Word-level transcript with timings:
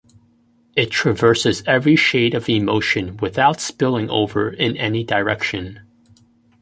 It 0.75 0.89
traverses 0.89 1.61
every 1.67 1.95
shade 1.95 2.33
of 2.33 2.49
emotion 2.49 3.17
without 3.17 3.61
spilling 3.61 4.09
over 4.09 4.49
in 4.49 4.75
any 4.75 5.03
direction. 5.03 5.81